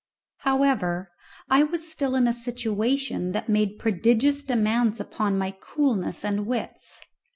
However, 0.37 1.11
I 1.47 1.61
was 1.61 1.87
still 1.87 2.15
in 2.15 2.27
a 2.27 2.33
situation 2.33 3.33
that 3.33 3.47
made 3.49 3.77
prodigious 3.77 4.43
demands 4.43 4.99
upon 4.99 5.37
my 5.37 5.51
coolness 5.51 6.25
and 6.25 6.47
wits. 6.47 7.01